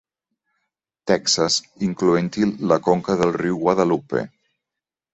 [1.11, 4.29] Texas, incloent-hi la conca del riu Guadalupe.